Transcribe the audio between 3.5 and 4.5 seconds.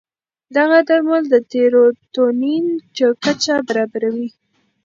برابروي.